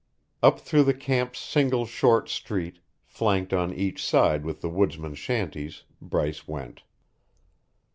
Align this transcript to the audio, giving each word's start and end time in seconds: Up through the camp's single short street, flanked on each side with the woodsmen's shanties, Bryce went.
Up 0.41 0.59
through 0.59 0.85
the 0.85 0.95
camp's 0.95 1.37
single 1.37 1.85
short 1.85 2.27
street, 2.27 2.79
flanked 3.05 3.53
on 3.53 3.71
each 3.71 4.03
side 4.03 4.43
with 4.43 4.61
the 4.61 4.67
woodsmen's 4.69 5.19
shanties, 5.19 5.83
Bryce 6.01 6.47
went. 6.47 6.81